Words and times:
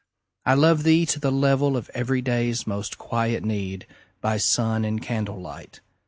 I 0.47 0.55
love 0.55 0.81
thee 0.81 1.05
to 1.05 1.19
the 1.19 1.31
level 1.31 1.77
of 1.77 1.91
everyday's 1.93 2.65
Most 2.65 2.97
quiet 2.97 3.43
need, 3.45 3.85
by 4.19 4.37
sun 4.37 4.83
and 4.83 4.99
candlelight. 4.99 5.79